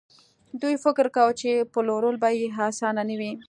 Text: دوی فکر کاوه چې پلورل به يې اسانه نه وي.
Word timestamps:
دوی 0.61 0.75
فکر 0.83 1.05
کاوه 1.15 1.33
چې 1.41 1.67
پلورل 1.73 2.15
به 2.21 2.29
يې 2.39 2.47
اسانه 2.67 3.03
نه 3.09 3.15
وي. 3.19 3.31